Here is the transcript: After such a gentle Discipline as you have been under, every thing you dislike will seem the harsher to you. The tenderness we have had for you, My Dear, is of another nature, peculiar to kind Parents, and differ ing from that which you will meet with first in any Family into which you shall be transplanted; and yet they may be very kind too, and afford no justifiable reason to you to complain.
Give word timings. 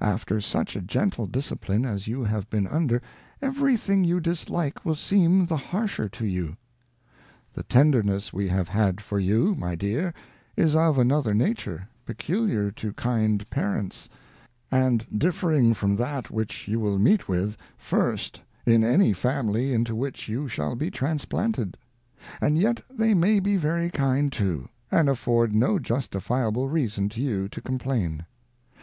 After 0.00 0.40
such 0.40 0.74
a 0.74 0.80
gentle 0.80 1.26
Discipline 1.26 1.84
as 1.84 2.08
you 2.08 2.24
have 2.24 2.48
been 2.48 2.66
under, 2.66 3.02
every 3.42 3.76
thing 3.76 4.04
you 4.04 4.20
dislike 4.20 4.86
will 4.86 4.94
seem 4.94 5.44
the 5.44 5.58
harsher 5.58 6.08
to 6.08 6.24
you. 6.26 6.56
The 7.52 7.62
tenderness 7.62 8.32
we 8.32 8.48
have 8.48 8.68
had 8.70 9.02
for 9.02 9.18
you, 9.18 9.54
My 9.54 9.74
Dear, 9.74 10.14
is 10.56 10.74
of 10.74 10.96
another 10.96 11.34
nature, 11.34 11.86
peculiar 12.06 12.70
to 12.70 12.94
kind 12.94 13.44
Parents, 13.50 14.08
and 14.72 15.04
differ 15.18 15.52
ing 15.52 15.74
from 15.74 15.94
that 15.96 16.30
which 16.30 16.66
you 16.66 16.80
will 16.80 16.98
meet 16.98 17.28
with 17.28 17.58
first 17.76 18.40
in 18.64 18.82
any 18.82 19.12
Family 19.12 19.74
into 19.74 19.94
which 19.94 20.26
you 20.26 20.48
shall 20.48 20.74
be 20.74 20.90
transplanted; 20.90 21.76
and 22.40 22.56
yet 22.56 22.80
they 22.90 23.12
may 23.12 23.40
be 23.40 23.58
very 23.58 23.90
kind 23.90 24.32
too, 24.32 24.70
and 24.90 25.10
afford 25.10 25.54
no 25.54 25.78
justifiable 25.78 26.66
reason 26.66 27.10
to 27.10 27.20
you 27.20 27.46
to 27.50 27.60
complain. 27.60 28.24